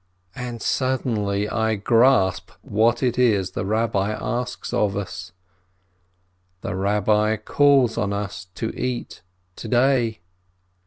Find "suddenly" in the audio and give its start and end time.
0.63-1.47